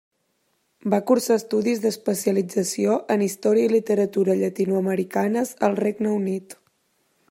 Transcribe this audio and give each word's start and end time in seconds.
Va 0.93 0.99
cursar 1.11 1.37
estudis 1.41 1.83
d'especialització 1.83 2.97
en 3.17 3.27
Història 3.29 3.69
i 3.69 3.73
Literatura 3.77 4.41
Llatinoamericanes 4.41 5.57
al 5.69 5.83
Regne 5.87 6.17
Unit. 6.23 6.63